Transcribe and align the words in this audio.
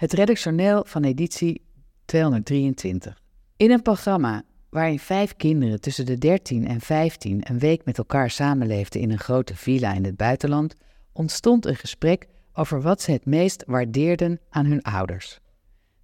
Het 0.00 0.12
redactioneel 0.12 0.84
van 0.86 1.04
editie 1.04 1.62
223. 2.04 3.22
In 3.56 3.70
een 3.70 3.82
programma 3.82 4.42
waarin 4.70 4.98
vijf 4.98 5.36
kinderen 5.36 5.80
tussen 5.80 6.06
de 6.06 6.18
13 6.18 6.66
en 6.66 6.80
15 6.80 7.40
een 7.50 7.58
week 7.58 7.84
met 7.84 7.98
elkaar 7.98 8.30
samenleefden 8.30 9.00
in 9.00 9.10
een 9.10 9.18
grote 9.18 9.56
villa 9.56 9.94
in 9.94 10.04
het 10.04 10.16
buitenland, 10.16 10.74
ontstond 11.12 11.66
een 11.66 11.76
gesprek 11.76 12.26
over 12.52 12.82
wat 12.82 13.02
ze 13.02 13.10
het 13.10 13.26
meest 13.26 13.64
waardeerden 13.66 14.40
aan 14.50 14.66
hun 14.66 14.82
ouders. 14.82 15.40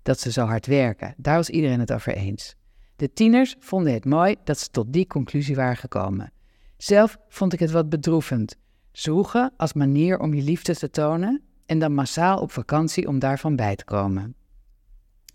Dat 0.03 0.21
ze 0.21 0.33
zo 0.33 0.45
hard 0.45 0.67
werken, 0.67 1.15
daar 1.17 1.37
was 1.37 1.51
iedereen 1.51 1.81
het 1.81 1.93
over 1.93 2.15
eens. 2.15 2.55
De 2.97 3.13
tieners 3.13 3.57
vonden 3.59 3.93
het 3.93 4.05
mooi 4.05 4.37
dat 4.45 4.59
ze 4.59 4.71
tot 4.71 4.93
die 4.93 5.07
conclusie 5.07 5.57
waren 5.57 5.77
gekomen. 5.77 6.33
Zelf 6.77 7.19
vond 7.29 7.53
ik 7.53 7.59
het 7.59 7.71
wat 7.71 7.89
bedroevend. 7.89 8.57
Zoegen 8.93 9.53
als 9.57 9.73
manier 9.73 10.19
om 10.19 10.35
je 10.35 10.43
liefde 10.43 10.77
te 10.77 10.91
tonen 10.91 11.46
en 11.67 11.79
dan 11.79 11.95
massaal 11.95 12.39
op 12.39 12.53
vakantie 12.53 13.09
om 13.09 13.19
daarvan 13.19 13.57
bij 13.57 13.77
te 13.77 13.85
komen. 13.85 14.35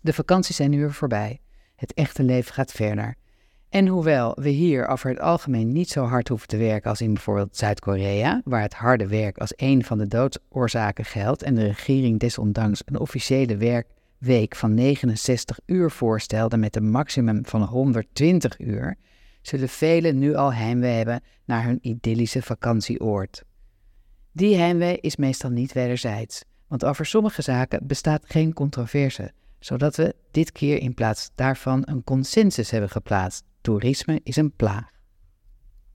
De 0.00 0.12
vakanties 0.12 0.56
zijn 0.56 0.70
nu 0.70 0.78
weer 0.78 0.92
voorbij. 0.92 1.40
Het 1.76 1.94
echte 1.94 2.22
leven 2.22 2.54
gaat 2.54 2.72
verder. 2.72 3.16
En 3.68 3.86
hoewel 3.86 4.36
we 4.40 4.48
hier 4.48 4.86
over 4.86 5.10
het 5.10 5.20
algemeen 5.20 5.72
niet 5.72 5.88
zo 5.88 6.04
hard 6.04 6.28
hoeven 6.28 6.48
te 6.48 6.56
werken 6.56 6.90
als 6.90 7.00
in 7.00 7.12
bijvoorbeeld 7.12 7.56
Zuid-Korea, 7.56 8.40
waar 8.44 8.62
het 8.62 8.74
harde 8.74 9.06
werk 9.06 9.38
als 9.38 9.52
een 9.56 9.84
van 9.84 9.98
de 9.98 10.08
doodsoorzaken 10.08 11.04
geldt 11.04 11.42
en 11.42 11.54
de 11.54 11.66
regering 11.66 12.18
desondanks 12.18 12.82
een 12.84 12.98
officiële 12.98 13.56
werkweek 13.56 14.56
van 14.56 14.74
69 14.74 15.58
uur 15.66 15.90
voorstelde 15.90 16.56
met 16.56 16.76
een 16.76 16.90
maximum 16.90 17.46
van 17.46 17.62
120 17.62 18.58
uur, 18.58 18.96
zullen 19.42 19.68
velen 19.68 20.18
nu 20.18 20.34
al 20.34 20.52
heimwee 20.52 20.96
hebben 20.96 21.22
naar 21.44 21.64
hun 21.64 21.78
idyllische 21.80 22.42
vakantieoord. 22.42 23.44
Die 24.34 24.56
heimwee 24.56 24.98
is 25.00 25.16
meestal 25.16 25.50
niet 25.50 25.72
wederzijds, 25.72 26.44
want 26.66 26.84
over 26.84 27.06
sommige 27.06 27.42
zaken 27.42 27.86
bestaat 27.86 28.24
geen 28.26 28.52
controverse, 28.52 29.32
zodat 29.58 29.96
we 29.96 30.14
dit 30.30 30.52
keer 30.52 30.78
in 30.78 30.94
plaats 30.94 31.30
daarvan 31.34 31.82
een 31.84 32.04
consensus 32.04 32.70
hebben 32.70 32.90
geplaatst. 32.90 33.44
Toerisme 33.60 34.20
is 34.22 34.36
een 34.36 34.52
plaag. 34.56 34.90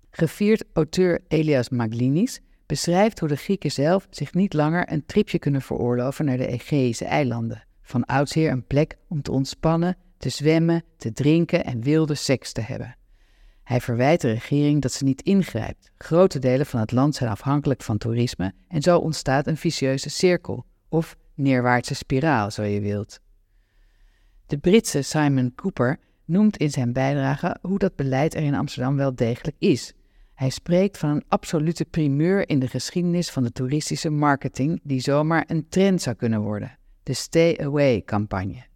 Gevierd 0.09 0.63
auteur 0.73 1.19
Elias 1.27 1.69
Maglinis 1.69 2.41
beschrijft 2.65 3.19
hoe 3.19 3.29
de 3.29 3.35
Grieken 3.35 3.71
zelf 3.71 4.07
zich 4.09 4.33
niet 4.33 4.53
langer 4.53 4.91
een 4.91 5.05
tripje 5.05 5.39
kunnen 5.39 5.61
veroorloven 5.61 6.25
naar 6.25 6.37
de 6.37 6.47
Egeïsche 6.47 7.05
eilanden. 7.05 7.63
Van 7.81 8.05
oudsher 8.05 8.51
een 8.51 8.65
plek 8.65 8.97
om 9.07 9.21
te 9.21 9.31
ontspannen, 9.31 9.97
te 10.17 10.29
zwemmen, 10.29 10.83
te 10.97 11.11
drinken 11.11 11.65
en 11.65 11.81
wilde 11.81 12.15
seks 12.15 12.51
te 12.51 12.61
hebben. 12.61 12.96
Hij 13.67 13.81
verwijt 13.81 14.21
de 14.21 14.31
regering 14.31 14.81
dat 14.81 14.91
ze 14.91 15.03
niet 15.03 15.21
ingrijpt. 15.21 15.91
Grote 15.97 16.39
delen 16.39 16.65
van 16.65 16.79
het 16.79 16.91
land 16.91 17.15
zijn 17.15 17.29
afhankelijk 17.29 17.83
van 17.83 17.97
toerisme 17.97 18.53
en 18.67 18.81
zo 18.81 18.97
ontstaat 18.97 19.47
een 19.47 19.57
vicieuze 19.57 20.09
cirkel, 20.09 20.65
of 20.89 21.17
neerwaartse 21.33 21.95
spiraal, 21.95 22.51
zo 22.51 22.63
je 22.63 22.81
wilt. 22.81 23.19
De 24.45 24.57
Britse 24.57 25.01
Simon 25.01 25.55
Cooper 25.55 25.99
noemt 26.25 26.57
in 26.57 26.71
zijn 26.71 26.93
bijdrage 26.93 27.57
hoe 27.61 27.77
dat 27.77 27.95
beleid 27.95 28.35
er 28.35 28.43
in 28.43 28.55
Amsterdam 28.55 28.95
wel 28.95 29.15
degelijk 29.15 29.55
is. 29.59 29.93
Hij 30.33 30.49
spreekt 30.49 30.97
van 30.97 31.09
een 31.09 31.25
absolute 31.27 31.85
primeur 31.85 32.49
in 32.49 32.59
de 32.59 32.67
geschiedenis 32.67 33.29
van 33.29 33.43
de 33.43 33.51
toeristische 33.51 34.09
marketing 34.09 34.79
die 34.83 34.99
zomaar 34.99 35.43
een 35.47 35.69
trend 35.69 36.01
zou 36.01 36.15
kunnen 36.15 36.41
worden: 36.41 36.77
de 37.03 37.13
Stay 37.13 37.57
Away-campagne. 37.61 38.66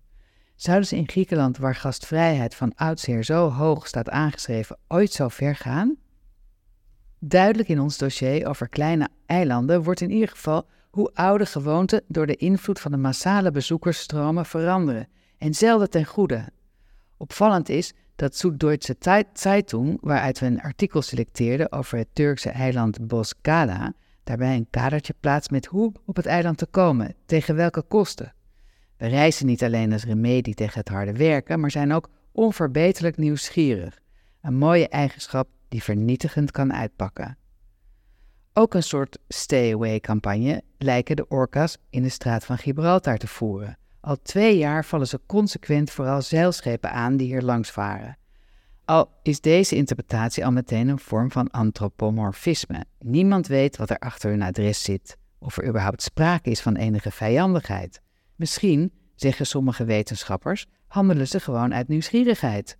Zouden 0.62 0.88
ze 0.88 0.95
in 0.95 1.09
Griekenland, 1.09 1.58
waar 1.58 1.76
gastvrijheid 1.76 2.56
van 2.56 2.76
oudsher 2.76 3.23
zo 3.23 3.50
hoog 3.50 3.88
staat 3.88 4.09
aangeschreven, 4.09 4.78
ooit 4.88 5.12
zo 5.12 5.28
ver 5.28 5.56
gaan? 5.56 5.95
Duidelijk 7.20 7.70
in 7.70 7.80
ons 7.80 7.98
dossier 7.98 8.48
over 8.48 8.70
kleine 8.70 9.09
eilanden 9.26 9.84
wordt 9.84 10.02
in 10.02 10.12
ieder 10.12 10.30
geval 10.30 10.68
hoe 10.92 11.12
oude 11.14 11.45
gewoonten 11.45 12.03
door 12.08 12.26
de 12.26 12.36
invloed 12.36 12.80
van 12.80 12.92
de 12.92 12.98
massale 12.98 13.52
bezoekersstromen 13.52 14.45
veranderen, 14.45 15.08
en 15.38 15.53
zelden 15.53 15.90
ten 15.90 16.06
goede. 16.06 16.48
Opvallend 17.18 17.70
is 17.70 17.94
dat 18.16 18.36
Süddeutsche 18.36 18.96
Zeitung, 19.34 19.98
waaruit 20.02 20.40
we 20.40 20.46
een 20.46 20.62
artikel 20.62 21.02
selecteerden 21.02 21.72
over 21.72 21.97
het 21.97 22.07
Turkse 22.13 22.50
eiland 22.50 23.07
Bozcaada, 23.07 23.94
daarbij 24.24 24.56
een 24.56 24.68
kadertje 24.69 25.16
plaatst 25.19 25.52
met 25.52 25.66
hoe 25.66 25.91
op 26.06 26.16
het 26.16 26.25
eiland 26.25 26.57
te 26.57 26.66
komen, 26.66 27.16
tegen 27.25 27.56
welke 27.56 27.81
kosten. 27.81 28.34
We 29.01 29.07
reizen 29.07 29.45
niet 29.45 29.63
alleen 29.63 29.94
als 29.94 30.03
remedie 30.03 30.53
tegen 30.53 30.79
het 30.79 30.89
harde 30.89 31.13
werken, 31.13 31.59
maar 31.59 31.72
zijn 31.72 31.94
ook 31.94 32.09
onverbeterlijk 32.31 33.17
nieuwsgierig. 33.17 34.00
Een 34.41 34.56
mooie 34.56 34.88
eigenschap 34.88 35.47
die 35.69 35.84
vernietigend 35.84 36.51
kan 36.51 36.73
uitpakken. 36.73 37.38
Ook 38.53 38.73
een 38.73 38.84
soort 38.84 39.17
stay-away-campagne 39.28 40.63
lijken 40.78 41.16
de 41.16 41.28
orka's 41.28 41.78
in 41.89 42.03
de 42.03 42.09
straat 42.09 42.45
van 42.45 42.57
Gibraltar 42.57 43.17
te 43.17 43.28
voeren. 43.28 43.78
Al 44.01 44.17
twee 44.22 44.57
jaar 44.57 44.85
vallen 44.85 45.07
ze 45.07 45.19
consequent 45.25 45.91
vooral 45.91 46.22
zeilschepen 46.22 46.91
aan 46.91 47.18
die 47.18 47.28
hier 47.28 47.41
langs 47.41 47.72
varen. 47.72 48.18
Al 48.85 49.12
is 49.23 49.41
deze 49.41 49.75
interpretatie 49.75 50.45
al 50.45 50.51
meteen 50.51 50.88
een 50.88 51.00
vorm 51.00 51.31
van 51.31 51.50
antropomorfisme. 51.51 52.85
Niemand 53.00 53.47
weet 53.47 53.78
wat 53.78 53.89
er 53.89 54.00
achter 54.00 54.29
hun 54.29 54.41
adres 54.41 54.83
zit, 54.83 55.18
of 55.39 55.57
er 55.57 55.68
überhaupt 55.68 56.01
sprake 56.01 56.50
is 56.50 56.62
van 56.62 56.75
enige 56.75 57.12
vijandigheid. 57.12 58.01
Misschien, 58.41 58.91
zeggen 59.16 59.46
sommige 59.46 59.85
wetenschappers, 59.85 60.66
handelen 60.88 61.28
ze 61.28 61.40
gewoon 61.40 61.74
uit 61.74 61.88
nieuwsgierigheid. 61.88 62.78